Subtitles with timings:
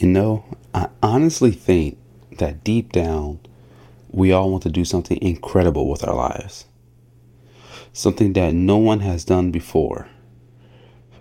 [0.00, 1.98] You know, I honestly think
[2.38, 3.38] that deep down,
[4.10, 6.64] we all want to do something incredible with our lives.
[7.92, 10.08] Something that no one has done before.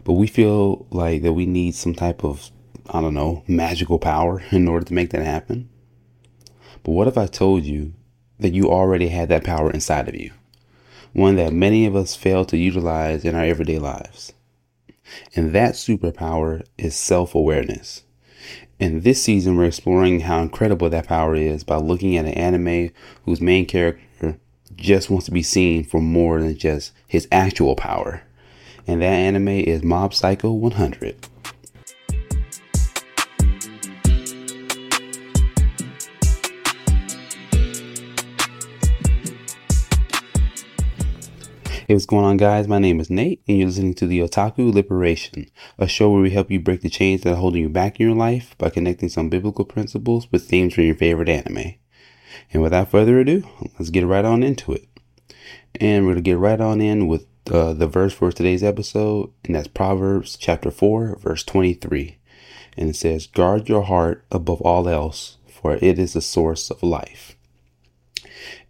[0.06, 2.52] But we feel like that we need some type of,
[2.90, 5.68] I don't know, magical power in order to make that happen.
[6.82, 7.94] But what if I told you
[8.40, 10.32] that you already had that power inside of you?
[11.12, 14.32] One that many of us fail to utilize in our everyday lives.
[15.36, 18.04] And that superpower is self awareness.
[18.80, 22.92] In this season, we're exploring how incredible that power is by looking at an anime
[23.26, 24.40] whose main character
[24.78, 28.24] just wants to be seen for more than just his actual power.
[28.88, 31.28] And that anime is Mob Psycho 100.
[41.90, 42.68] Hey, what's going on, guys?
[42.68, 45.48] My name is Nate, and you're listening to the Otaku Liberation,
[45.80, 48.06] a show where we help you break the chains that are holding you back in
[48.06, 51.74] your life by connecting some biblical principles with themes from your favorite anime.
[52.54, 53.44] And without further ado,
[53.80, 54.88] let's get right on into it.
[55.82, 59.32] And we're going to get right on in with uh, the verse for today's episode,
[59.46, 62.20] and that's Proverbs chapter 4, verse 23.
[62.78, 66.84] And it says, Guard your heart above all else, for it is the source of
[66.84, 67.36] life.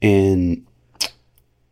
[0.02, 0.66] And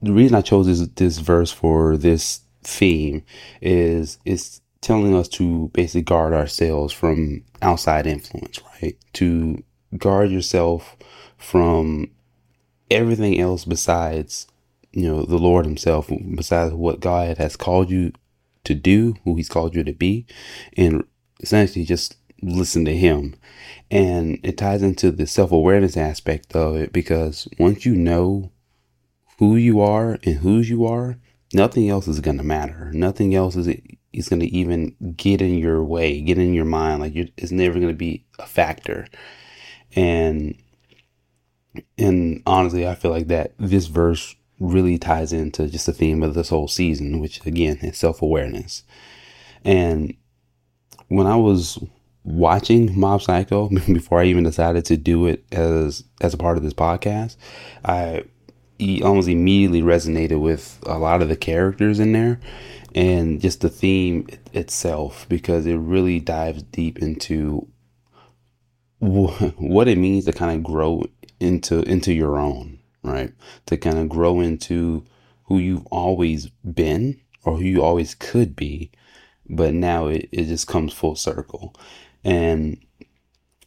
[0.08, 3.24] the reason I chose this this verse for this theme
[3.62, 8.98] is it's telling us to basically guard ourselves from outside influence, right?
[9.14, 9.64] To
[9.98, 10.96] guard yourself
[11.38, 12.10] from
[12.90, 14.48] everything else besides,
[14.92, 18.14] you know, the Lord Himself, besides what God has called you
[18.64, 20.26] to do, who He's called you to be,
[20.78, 21.04] and
[21.42, 23.36] essentially just listen to Him.
[23.92, 28.52] And it ties into the self awareness aspect of it because once you know
[29.38, 31.18] who you are and whose you are,
[31.54, 32.92] nothing else is going to matter.
[32.94, 33.68] Nothing else is
[34.14, 37.02] is going to even get in your way, get in your mind.
[37.02, 39.08] Like it's never going to be a factor.
[39.96, 40.56] And
[41.98, 46.34] and honestly, I feel like that this verse really ties into just the theme of
[46.34, 48.84] this whole season, which again is self awareness.
[49.64, 50.16] And
[51.10, 51.78] when I was
[52.24, 56.64] watching Mob Psycho before I even decided to do it as as a part of
[56.64, 57.38] this podcast,
[57.86, 58.24] I
[58.78, 62.40] he almost immediately resonated with a lot of the characters in there
[62.96, 67.68] and just the theme itself because it really dives deep into
[69.00, 71.04] what it means to kind of grow
[71.40, 73.32] into into your own right?
[73.68, 75.06] To kind of grow into
[75.46, 78.92] who you've always been or who you always could be
[79.50, 81.74] but now it, it just comes full circle.
[82.24, 82.80] And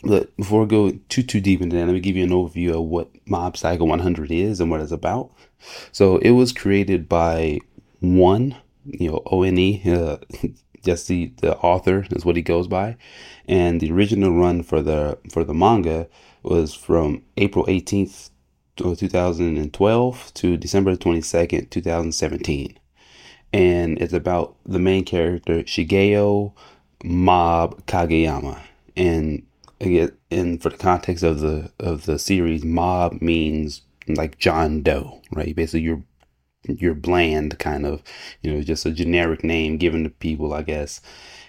[0.03, 2.75] Look, before I go too too deep into that, let me give you an overview
[2.75, 5.31] of what Mob Psycho 100 is and what it's about.
[5.93, 7.61] So it was created by
[8.01, 8.57] ONE,
[8.87, 10.17] you know, O N E, uh,
[10.83, 12.97] just the the author is what he goes by,
[13.47, 16.09] and the original run for the for the manga
[16.43, 18.31] was from April 18th,
[18.77, 22.79] 2012 to December 22nd, 2017,
[23.53, 26.55] and it's about the main character Shigeo
[27.05, 28.61] Mob Kageyama.
[28.97, 29.47] And
[29.81, 35.21] again, and for the context of the of the series, mob means like John Doe,
[35.33, 35.55] right?
[35.55, 36.03] Basically, you're
[36.65, 38.03] you're bland, kind of,
[38.43, 41.01] you know, just a generic name given to people, I guess.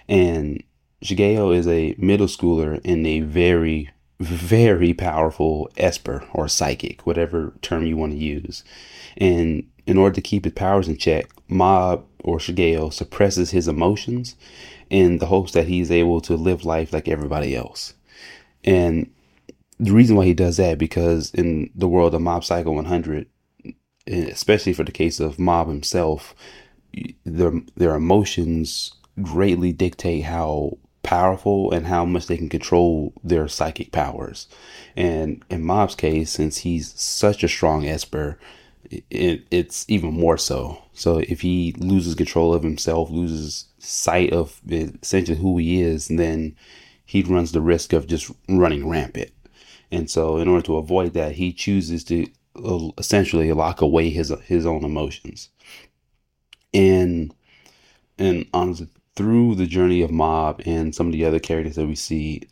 [0.08, 0.62] And
[1.04, 3.90] Shigeo is a middle schooler and a very,
[4.20, 8.64] very powerful Esper or psychic, whatever term you want to use.
[9.16, 14.36] And in order to keep his powers in check, Mob or Shigeo suppresses his emotions
[14.88, 17.94] in the hopes that he's able to live life like everybody else.
[18.64, 19.10] And
[19.78, 23.26] the reason why he does that because in the world of Mob Psycho 100,
[23.64, 23.72] eh,
[24.06, 26.34] especially for the case of Mob himself,
[27.24, 33.92] their their emotions greatly dictate how powerful and how much they can control their psychic
[33.92, 34.48] powers.
[34.96, 38.38] And in Mob's case, since he's such a strong Esper,
[39.10, 40.82] it, it's even more so.
[40.92, 46.08] So if he loses control of himself, loses sight of eh, essentially who he is,
[46.08, 46.54] then
[47.04, 49.30] he runs the risk of just running rampant.
[49.90, 52.26] And so, in order to avoid that, he chooses to
[52.56, 55.50] uh, essentially lock away his his own emotions.
[56.72, 57.34] And
[58.18, 61.94] and honestly, through the journey of Mob and some of the other characters that we
[61.94, 62.42] see,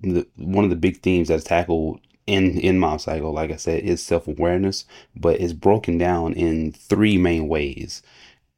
[0.00, 3.82] the, one of the big themes that's tackled in in Mob Psycho, like I said,
[3.82, 4.84] is self awareness,
[5.14, 8.02] but it's broken down in three main ways.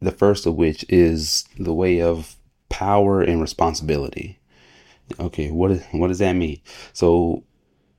[0.00, 2.36] The first of which is the way of
[2.68, 4.38] power and responsibility.
[5.20, 6.60] Okay, what is, what does that mean?
[6.92, 7.44] So,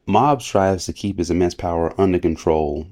[0.06, 2.88] Mob strives to keep his immense power under control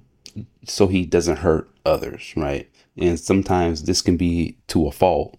[0.65, 2.69] so he doesn't hurt others, right?
[2.97, 5.37] And sometimes this can be to a fault.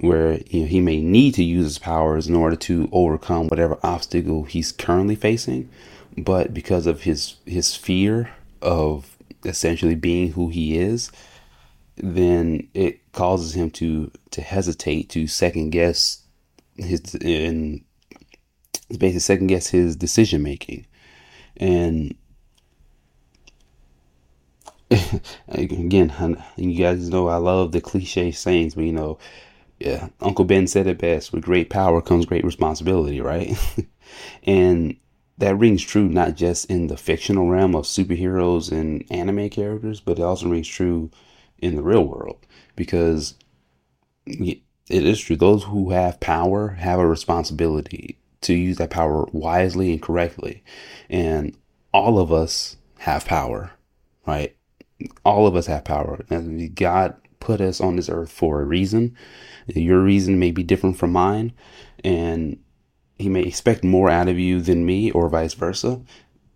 [0.00, 3.78] where you know he may need to use his powers in order to overcome whatever
[3.82, 5.68] obstacle he's currently facing,
[6.16, 8.30] but because of his his fear
[8.62, 11.10] of essentially being who he is,
[11.96, 16.22] then it causes him to to hesitate, to second guess
[16.76, 17.82] his and
[18.88, 20.86] basically second guess his decision making,
[21.56, 22.14] and
[25.48, 29.18] again, you guys know I love the cliche sayings, but you know,
[29.78, 33.52] yeah, Uncle Ben said it best: with great power comes great responsibility, right?
[34.44, 34.96] and
[35.38, 40.18] that rings true not just in the fictional realm of superheroes and anime characters, but
[40.18, 41.10] it also rings true
[41.58, 42.38] in the real world
[42.76, 43.34] because
[44.26, 45.36] it is true.
[45.36, 50.62] Those who have power have a responsibility to use that power wisely and correctly.
[51.10, 51.56] And
[51.92, 53.72] all of us have power,
[54.26, 54.56] right?
[55.24, 56.24] All of us have power.
[56.30, 59.16] And God put us on this earth for a reason.
[59.66, 61.52] Your reason may be different from mine.
[62.02, 62.58] And
[63.18, 66.00] he may expect more out of you than me or vice versa.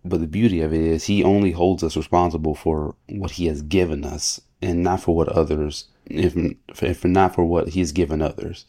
[0.05, 3.61] But the beauty of it is he only holds us responsible for what he has
[3.61, 6.35] given us and not for what others, if,
[6.81, 8.65] if not for what he's given others.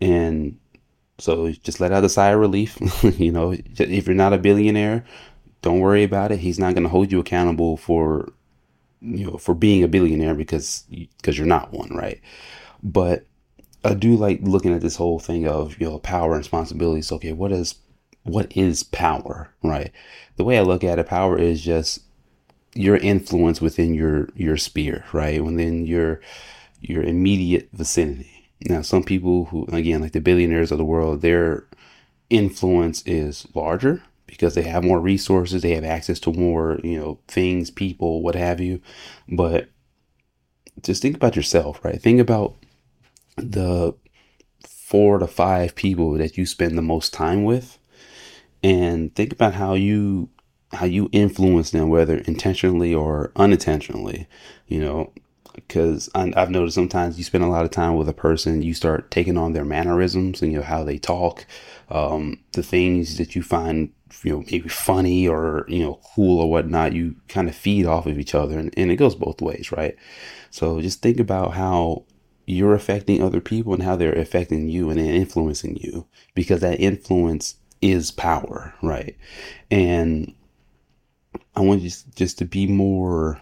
[0.00, 0.58] And
[1.18, 2.78] so just let out a sigh of relief.
[3.18, 5.04] you know, if you're not a billionaire,
[5.62, 6.40] don't worry about it.
[6.40, 8.32] He's not going to hold you accountable for,
[9.00, 12.20] you know, for being a billionaire because, because you're not one, right?
[12.82, 13.26] But
[13.84, 17.12] I do like looking at this whole thing of you know power and responsibilities.
[17.12, 17.76] Okay, what is
[18.24, 19.92] what is power, right?
[20.36, 22.00] The way I look at it, power is just
[22.74, 25.42] your influence within your your sphere, right?
[25.42, 26.20] Within your
[26.80, 28.37] your immediate vicinity.
[28.62, 31.66] Now, some people who again, like the billionaires of the world, their
[32.30, 37.18] influence is larger because they have more resources, they have access to more, you know,
[37.28, 38.80] things, people, what have you.
[39.28, 39.68] But
[40.82, 42.00] just think about yourself, right?
[42.00, 42.56] Think about
[43.36, 43.94] the
[44.66, 47.78] four to five people that you spend the most time with
[48.62, 50.28] and think about how you
[50.72, 54.26] how you influence them whether intentionally or unintentionally
[54.66, 55.12] you know
[55.66, 59.10] because I've noticed sometimes you spend a lot of time with a person, you start
[59.10, 61.46] taking on their mannerisms and you know how they talk,
[61.90, 66.50] um, the things that you find you know maybe funny or you know cool or
[66.50, 66.92] whatnot.
[66.92, 69.96] You kind of feed off of each other, and, and it goes both ways, right?
[70.50, 72.04] So just think about how
[72.46, 77.56] you're affecting other people and how they're affecting you and influencing you because that influence
[77.82, 79.16] is power, right?
[79.70, 80.34] And
[81.54, 83.40] I want you just to be more,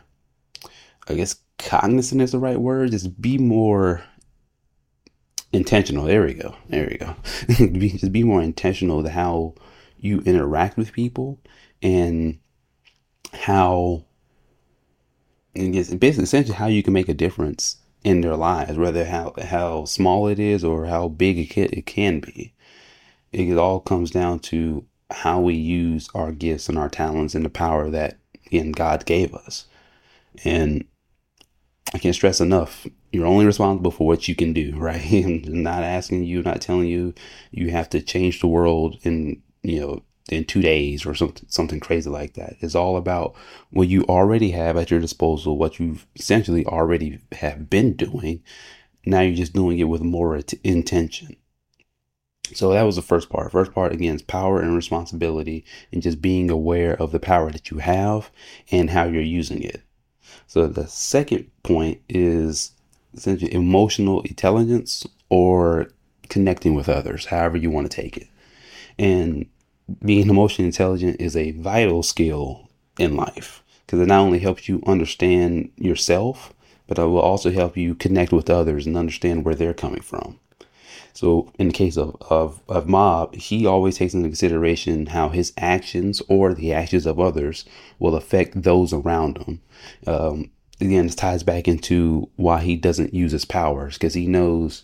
[1.08, 2.92] I guess, cognizant is the right word.
[2.92, 4.02] Just be more
[5.52, 6.04] intentional.
[6.04, 6.54] There we go.
[6.68, 7.16] There we go.
[7.88, 9.54] just be more intentional to how
[9.98, 11.40] you interact with people
[11.82, 12.38] and
[13.32, 14.04] how,
[15.54, 19.84] and basically, essentially, how you can make a difference in their lives, whether how how
[19.84, 22.54] small it is or how big it can, it can be.
[23.32, 27.50] It all comes down to how we use our gifts and our talents and the
[27.50, 29.66] power that again God gave us.
[30.44, 30.84] And
[31.94, 35.24] I can't stress enough, you're only responsible for what you can do, right?
[35.24, 37.14] I'm not asking you, not telling you
[37.50, 41.80] you have to change the world in, you know, in two days or something something
[41.80, 42.56] crazy like that.
[42.60, 43.34] It's all about
[43.70, 48.42] what you already have at your disposal, what you essentially already have been doing.
[49.04, 51.36] Now you're just doing it with more intention.
[52.54, 53.52] So that was the first part.
[53.52, 57.70] First part again is power and responsibility and just being aware of the power that
[57.70, 58.30] you have
[58.70, 59.82] and how you're using it.
[60.46, 62.72] So the second point is
[63.14, 65.88] essentially emotional intelligence or
[66.28, 68.28] connecting with others, however you want to take it.
[68.98, 69.46] And
[70.04, 74.82] being emotionally intelligent is a vital skill in life because it not only helps you
[74.86, 76.52] understand yourself,
[76.86, 80.38] but it will also help you connect with others and understand where they're coming from.
[81.12, 85.52] So, in the case of, of, of Mob, he always takes into consideration how his
[85.56, 87.64] actions or the actions of others
[87.98, 89.60] will affect those around him.
[90.06, 90.50] Um,
[90.80, 94.82] again, this ties back into why he doesn't use his powers because he knows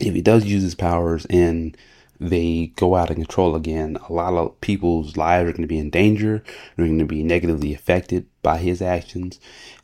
[0.00, 1.76] if he does use his powers and
[2.18, 5.78] they go out of control again, a lot of people's lives are going to be
[5.78, 6.42] in danger.
[6.76, 9.40] They're going to be negatively affected by his actions.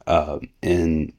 [0.06, 1.12] Uh, and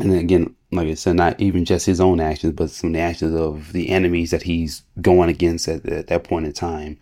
[0.00, 3.00] and again, like I said, not even just his own actions, but some of the
[3.00, 6.98] actions of the enemies that he's going against at, at that point in time.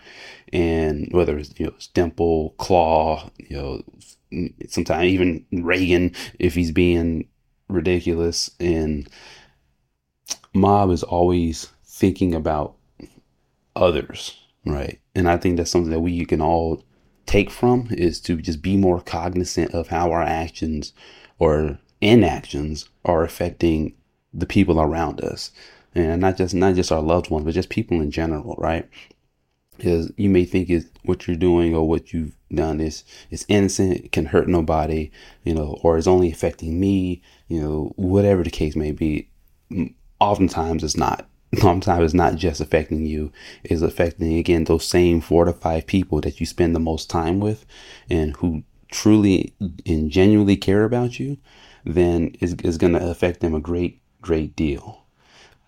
[0.52, 3.56] And whether it's, you know, Dimple, Claw, you
[4.30, 7.28] know, sometimes even Reigen, if he's being
[7.68, 8.50] ridiculous.
[8.60, 9.08] And
[10.54, 12.76] Mob is always thinking about
[13.74, 15.00] others, right?
[15.16, 16.84] And I think that's something that we can all
[17.26, 20.92] take from is to just be more cognizant of how our actions
[21.40, 23.94] or inactions are affecting
[24.34, 25.50] the people around us.
[25.94, 28.86] and not just not just our loved ones, but just people in general, right?
[29.78, 34.12] Because you may think is what you're doing or what you've done is is innocent,
[34.12, 35.10] can hurt nobody,
[35.44, 39.30] you know, or is only affecting me, you know, whatever the case may be.
[40.20, 41.28] Oftentimes, it's not.
[41.62, 43.32] Oftentimes, it's not just affecting you;
[43.64, 47.40] it's affecting again those same four to five people that you spend the most time
[47.40, 47.64] with,
[48.10, 49.54] and who truly
[49.86, 51.38] and genuinely care about you.
[51.86, 55.04] Then is is going to affect them a great great deal.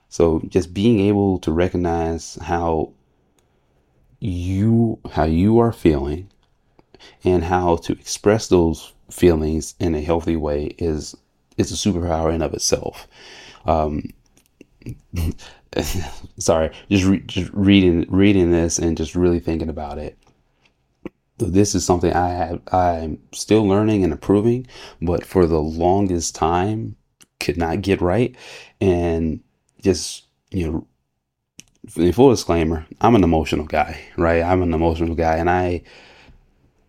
[0.09, 2.93] So just being able to recognize how
[4.21, 6.29] you how you are feeling
[7.25, 11.17] and how to express those feelings in a healthy way is
[11.57, 13.07] is a superpower in of itself.
[13.67, 14.05] Um,
[16.39, 20.19] sorry, just re- just reading reading this and just really thinking about it.
[21.38, 24.66] This is something I have I'm still learning and improving,
[25.00, 26.97] but for the longest time
[27.40, 28.35] could not get right,
[28.80, 29.40] and
[29.83, 30.87] just you know
[32.12, 34.42] full disclaimer, I'm an emotional guy, right?
[34.42, 35.83] I'm an emotional guy and I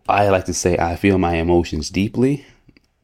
[0.08, 2.44] I like to say I feel my emotions deeply,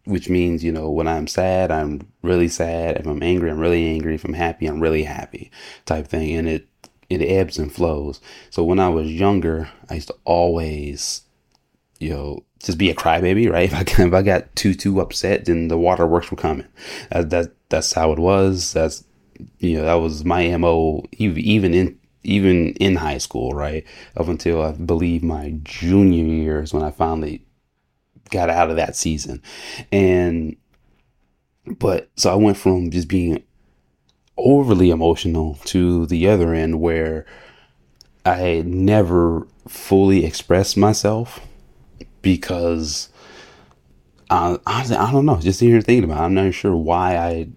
[0.04, 2.96] which means, you know, when I'm sad, I'm really sad.
[2.96, 4.14] If I'm angry, I'm really angry.
[4.16, 5.50] If I'm happy, I'm really happy
[5.84, 6.34] type thing.
[6.36, 6.68] And it
[7.08, 8.20] it ebbs and flows.
[8.50, 11.22] So when I was younger, I used to always,
[11.98, 13.72] you know, just be a crybaby, right?
[13.72, 16.66] If I, if I got too too upset, then the waterworks were coming.
[17.10, 18.72] That, that that's how it was.
[18.72, 19.04] That's
[19.58, 23.84] you know that was my mo even in even in high school right
[24.16, 27.44] up until i believe my junior years when i finally
[28.30, 29.40] got out of that season
[29.92, 30.56] and
[31.78, 33.42] but so i went from just being
[34.36, 37.24] overly emotional to the other end where
[38.24, 41.40] i never fully expressed myself
[42.26, 43.08] because
[44.28, 47.48] I, I, I don't know just here thinking about it, i'm not sure why i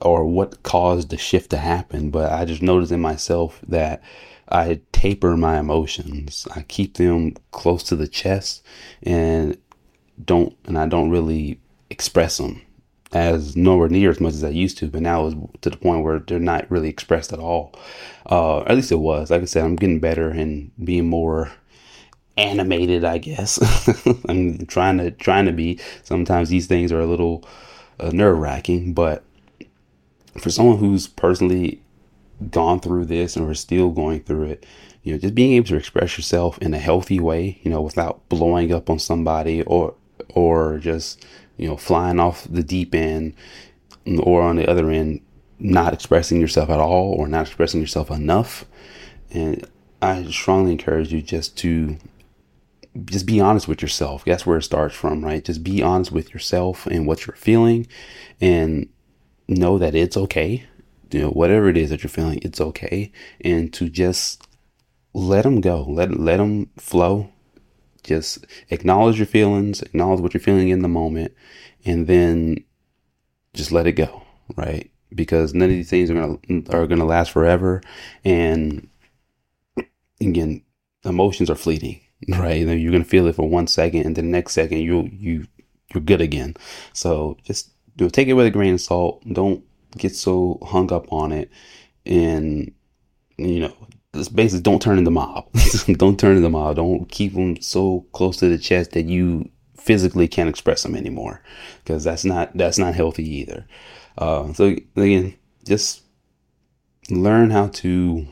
[0.00, 4.02] or what caused the shift to happen, but I just noticed in myself that
[4.48, 6.46] I taper my emotions.
[6.54, 8.62] I keep them close to the chest
[9.02, 9.58] and
[10.24, 11.60] don't and I don't really
[11.90, 12.62] express them
[13.12, 16.04] as nowhere near as much as I used to, but now it's to the point
[16.04, 17.72] where they're not really expressed at all.
[18.28, 19.30] Uh, at least it was.
[19.30, 21.52] Like I said, I'm getting better and being more
[22.36, 23.58] animated, I guess.
[24.28, 25.78] I'm trying to trying to be.
[26.02, 27.44] Sometimes these things are a little
[28.00, 29.24] uh, nerve wracking, but
[30.38, 31.80] for someone who's personally
[32.50, 34.66] gone through this and are still going through it,
[35.02, 38.28] you know, just being able to express yourself in a healthy way, you know, without
[38.28, 39.94] blowing up on somebody or
[40.30, 41.24] or just,
[41.56, 43.34] you know, flying off the deep end
[44.18, 45.20] or on the other end
[45.58, 48.64] not expressing yourself at all or not expressing yourself enough.
[49.30, 49.66] And
[50.02, 51.96] I strongly encourage you just to
[53.04, 54.24] just be honest with yourself.
[54.24, 55.44] That's where it starts from, right?
[55.44, 57.86] Just be honest with yourself and what you're feeling
[58.40, 58.88] and
[59.48, 60.64] know that it's okay.
[61.10, 63.12] You know, whatever it is that you're feeling, it's okay.
[63.40, 64.46] And to just
[65.12, 67.30] let them go, let, let them flow.
[68.02, 71.32] Just acknowledge your feelings, acknowledge what you're feeling in the moment,
[71.86, 72.64] and then
[73.54, 74.22] just let it go,
[74.56, 74.90] right?
[75.14, 76.38] Because none of these things are gonna
[76.70, 77.80] are gonna last forever,
[78.22, 78.88] and
[80.20, 80.62] again,
[81.04, 82.56] emotions are fleeting, right?
[82.56, 85.46] You're gonna feel it for one second, and the next second you you
[85.92, 86.54] you're good again.
[86.92, 89.22] So just do take it with a grain of salt.
[89.32, 89.64] Don't
[89.96, 91.50] get so hung up on it,
[92.04, 92.72] and
[93.36, 93.74] you know,
[94.12, 95.48] basically don't turn into mob.
[95.92, 96.76] don't turn into mob.
[96.76, 101.42] Don't keep them so close to the chest that you physically can't express them anymore,
[101.82, 103.66] because that's not that's not healthy either.
[104.16, 105.34] Uh, so again,
[105.66, 106.02] just
[107.10, 108.26] learn how to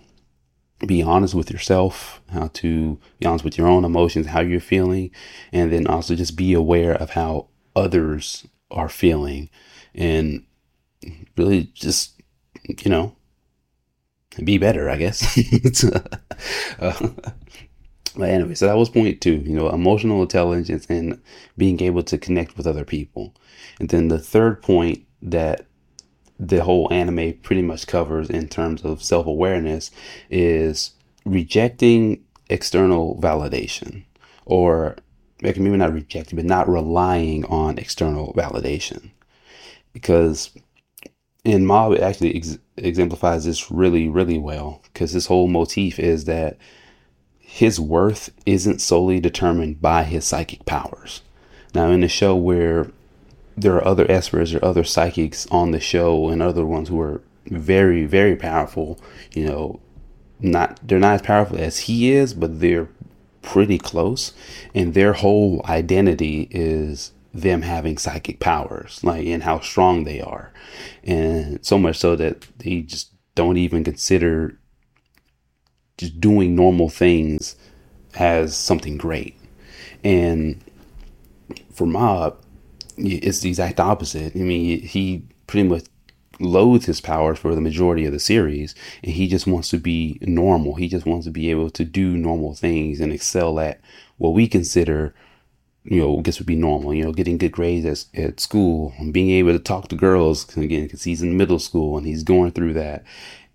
[0.86, 5.10] be honest with yourself, how to be honest with your own emotions, how you're feeling,
[5.52, 9.48] and then also just be aware of how others are feeling
[9.94, 10.44] and
[11.36, 12.20] really just,
[12.84, 13.16] you know,
[14.44, 15.84] be better, I guess.
[16.78, 17.08] uh,
[18.16, 21.20] but anyway, so that was point two, you know, emotional intelligence and
[21.56, 23.34] being able to connect with other people.
[23.78, 25.66] And then the third point that
[26.48, 29.90] the whole anime pretty much covers in terms of self awareness
[30.30, 30.92] is
[31.24, 34.04] rejecting external validation
[34.44, 34.96] or
[35.40, 39.10] maybe not rejecting, but not relying on external validation.
[39.92, 40.50] Because
[41.44, 44.80] in Mob, it actually ex- exemplifies this really, really well.
[44.84, 46.56] Because his whole motif is that
[47.38, 51.22] his worth isn't solely determined by his psychic powers.
[51.74, 52.90] Now, in the show where
[53.56, 57.20] there are other espers or other psychics on the show and other ones who are
[57.46, 58.98] very, very powerful,
[59.32, 59.80] you know,
[60.40, 62.88] not they're not as powerful as he is, but they're
[63.42, 64.32] pretty close,
[64.74, 70.52] and their whole identity is them having psychic powers, like and how strong they are,
[71.04, 74.58] and so much so that they just don't even consider
[75.96, 77.56] just doing normal things
[78.14, 79.38] as something great.
[80.04, 80.62] And
[81.72, 82.36] for Mob,
[82.96, 84.34] it's the exact opposite.
[84.34, 85.84] I mean, he pretty much
[86.40, 90.18] loathes his powers for the majority of the series, and he just wants to be
[90.22, 90.74] normal.
[90.74, 93.80] He just wants to be able to do normal things and excel at
[94.18, 95.14] what we consider,
[95.84, 96.94] you know, I guess would be normal.
[96.94, 100.56] You know, getting good grades at, at school, and being able to talk to girls
[100.56, 103.04] again because he's in middle school and he's going through that,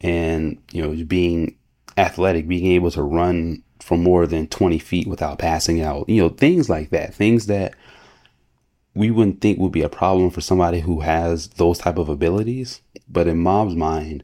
[0.02, 1.56] and you know, being
[1.98, 6.30] athletic, being able to run for more than 20 feet without passing out, you know,
[6.30, 7.74] things like that, things that
[8.98, 12.82] we wouldn't think would be a problem for somebody who has those type of abilities.
[13.08, 14.24] But in Mob's mind,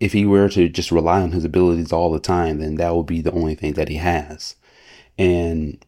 [0.00, 3.06] if he were to just rely on his abilities all the time, then that would
[3.06, 4.56] be the only thing that he has.
[5.16, 5.84] And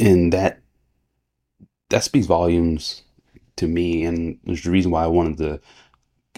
[0.00, 0.60] and that
[1.90, 3.02] that speaks volumes
[3.56, 5.60] to me and there's the reason why I wanted to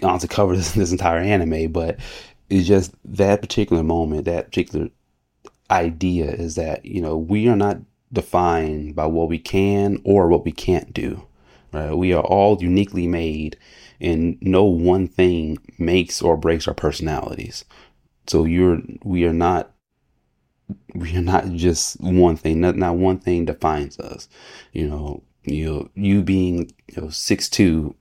[0.03, 1.99] honestly cover this, this entire anime, but
[2.49, 4.89] it's just that particular moment, that particular
[5.71, 7.77] idea is that, you know, we are not
[8.11, 11.27] defined by what we can or what we can't do.
[11.71, 11.93] Right?
[11.93, 13.57] We are all uniquely made,
[13.99, 17.65] and no one thing makes or breaks our personalities.
[18.27, 19.71] So you're we are not
[20.93, 22.61] we are not just one thing.
[22.61, 24.27] Not not one thing defines us.
[24.73, 27.95] You know, you you being you know six two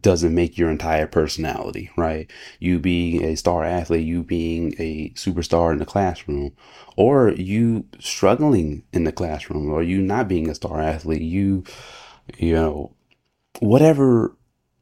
[0.00, 2.30] doesn't make your entire personality, right?
[2.58, 6.52] You being a star athlete, you being a superstar in the classroom,
[6.96, 11.64] or you struggling in the classroom, or you not being a star athlete, you,
[12.38, 12.92] you know,
[13.60, 14.34] whatever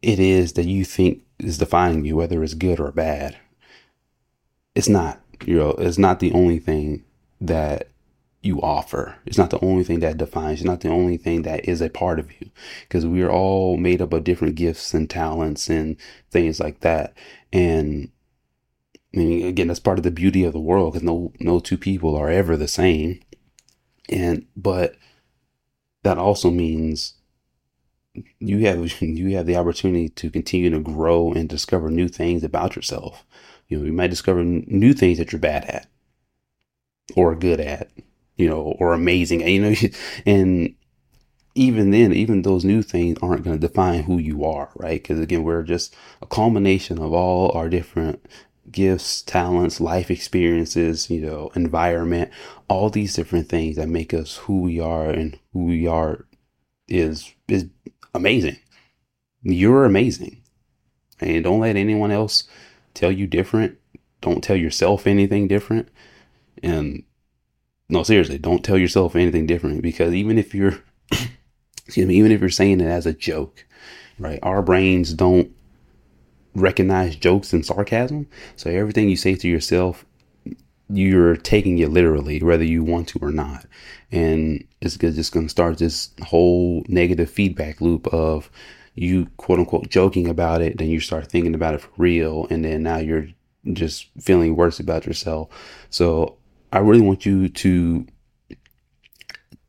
[0.02, 3.36] it is that you think is defining you, whether it's good or bad,
[4.74, 7.04] it's not, you know, it's not the only thing
[7.40, 7.88] that
[8.42, 9.16] you offer.
[9.24, 10.60] It's not the only thing that defines.
[10.60, 12.50] It's not the only thing that is a part of you,
[12.82, 15.96] because we are all made up of different gifts and talents and
[16.30, 17.14] things like that.
[17.52, 18.10] And
[19.14, 21.78] I mean, again, that's part of the beauty of the world, because no no two
[21.78, 23.20] people are ever the same.
[24.08, 24.96] And but
[26.02, 27.14] that also means
[28.40, 32.74] you have you have the opportunity to continue to grow and discover new things about
[32.74, 33.24] yourself.
[33.68, 35.86] You know, you might discover new things that you're bad at
[37.16, 37.90] or good at
[38.36, 39.74] you know, or amazing, you know,
[40.26, 40.74] and
[41.54, 45.02] even then, even those new things aren't going to define who you are, right?
[45.02, 48.26] Because again, we're just a culmination of all our different
[48.70, 52.30] gifts, talents, life experiences, you know, environment,
[52.68, 56.26] all these different things that make us who we are and who we are
[56.88, 57.66] is is
[58.14, 58.58] amazing.
[59.42, 60.42] You're amazing.
[61.20, 62.44] And don't let anyone else
[62.94, 63.78] tell you different.
[64.20, 65.88] Don't tell yourself anything different.
[66.62, 67.04] And
[67.92, 70.78] no, seriously, don't tell yourself anything different because even if you're,
[71.86, 73.66] excuse me, even if you're saying it as a joke,
[74.18, 74.38] right?
[74.42, 75.54] Our brains don't
[76.54, 78.28] recognize jokes and sarcasm.
[78.56, 80.06] So everything you say to yourself,
[80.88, 83.66] you're taking it literally, whether you want to or not.
[84.10, 88.50] And it's just going to start this whole negative feedback loop of
[88.94, 90.78] you quote unquote joking about it.
[90.78, 92.46] Then you start thinking about it for real.
[92.48, 93.28] And then now you're
[93.74, 95.50] just feeling worse about yourself.
[95.90, 96.38] So
[96.72, 98.06] I really want you to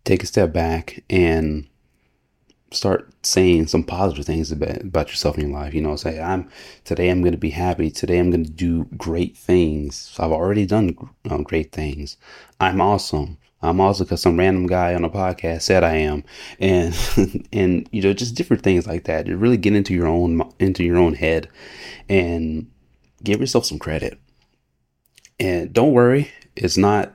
[0.06, 1.68] take a step back and
[2.72, 5.74] start saying some positive things about, about yourself in your life.
[5.74, 6.50] You know, say, I'm
[6.86, 7.92] today I'm going to be happy.
[7.92, 10.16] Today I'm going to do great things.
[10.18, 10.98] I've already done
[11.30, 12.16] um, great things.
[12.62, 13.38] I'm awesome.
[13.62, 16.26] I'm also because some random guy on a podcast said I am,
[16.60, 16.98] and
[17.54, 19.26] and you know just different things like that.
[19.26, 21.50] To really get into your own into your own head,
[22.10, 22.70] and
[23.24, 24.20] give yourself some credit.
[25.40, 27.14] And don't worry it's not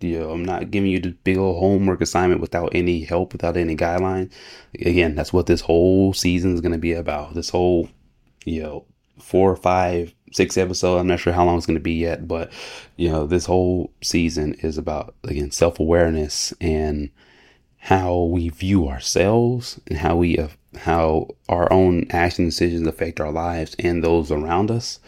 [0.00, 3.56] you know, I'm not giving you the big old homework assignment without any help, without
[3.56, 4.30] any guideline.
[4.74, 7.34] Again, that's what this whole season is going to be about.
[7.34, 7.88] This whole,
[8.44, 8.84] you know,
[9.18, 10.98] four, five, six episode.
[10.98, 12.52] I'm not sure how long it's going to be yet, but
[12.96, 17.10] you know, this whole season is about again self awareness and
[17.78, 20.48] how we view ourselves and how we uh,
[20.80, 25.00] how our own action decisions affect our lives and those around us,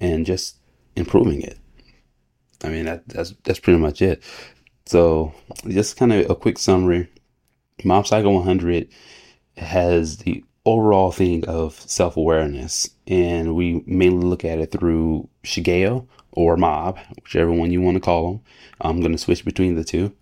[0.00, 0.56] and just
[0.96, 1.59] improving it.
[2.62, 4.22] I mean, that, that's that's pretty much it.
[4.86, 5.32] So,
[5.68, 7.08] just kind of a quick summary.
[7.84, 8.88] Mob Psycho 100
[9.56, 16.06] has the overall thing of self awareness, and we mainly look at it through Shigeo
[16.32, 18.40] or Mob, whichever one you want to call him.
[18.80, 20.14] I'm going to switch between the two.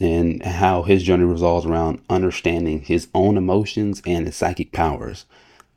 [0.00, 5.26] And how his journey revolves around understanding his own emotions and his psychic powers.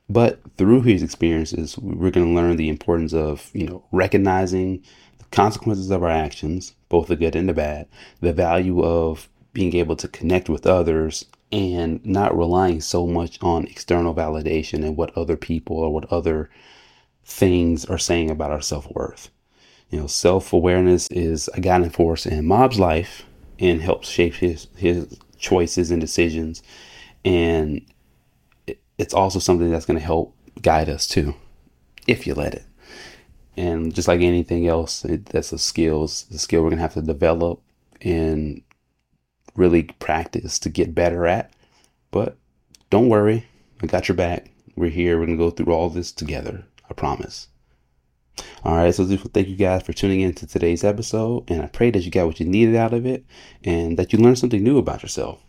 [0.10, 4.84] But through his experiences, we're going to learn the importance of, you know, recognizing
[5.32, 7.88] consequences of our actions, both the good and the bad,
[8.20, 13.65] the value of being able to connect with others and not relying so much on
[13.67, 16.50] external validation and what other people or what other
[17.26, 19.30] things are saying about our self worth.
[19.89, 23.26] You know, self awareness is a guiding force in Mob's life
[23.60, 26.63] and helps shape his his choices and decisions,
[27.26, 27.82] and
[28.98, 31.36] it's also something that's going to help guide us too,
[32.08, 32.63] if you let it.
[33.57, 36.05] And just like anything else, it, that's a skill.
[36.05, 37.61] It's a skill we're to have to develop
[38.01, 38.61] and
[39.55, 41.51] really practice to get better at.
[42.11, 42.37] But
[42.89, 43.45] don't worry,
[43.81, 44.51] I got your back.
[44.75, 45.19] We're here.
[45.19, 46.65] We're to go through all this together.
[46.89, 47.47] I promise.
[48.63, 51.91] All right, so thank you guys for tuning in to today's episode, and I pray
[51.91, 53.25] that you got what you needed out of it
[53.63, 55.43] and that you learned something new about yourself.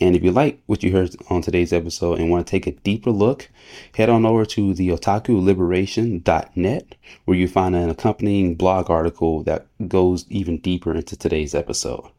[0.00, 2.72] And if you like what you heard on today's episode and want to take a
[2.72, 3.48] deeper look,
[3.94, 10.26] head on over to the otakuliberation.net where you find an accompanying blog article that goes
[10.28, 12.10] even deeper into today's episode.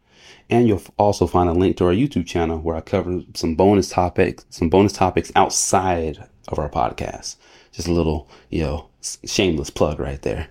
[0.50, 3.90] And you'll also find a link to our YouTube channel where I cover some bonus
[3.90, 7.36] topics, some bonus topics outside of our podcast.
[7.74, 8.88] Just a little, you know,
[9.26, 10.48] shameless plug right there.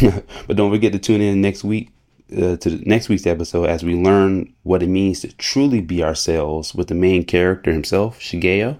[0.46, 1.90] but don't forget to tune in next week
[2.32, 6.74] uh, to next week's episode as we learn what it means to truly be ourselves
[6.74, 8.78] with the main character himself, Shigeo.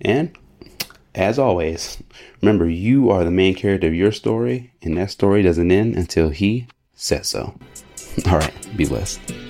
[0.00, 0.36] And
[1.14, 2.02] as always,
[2.42, 6.28] remember you are the main character of your story, and that story doesn't end until
[6.28, 7.58] he says so.
[8.26, 9.45] All right, be blessed.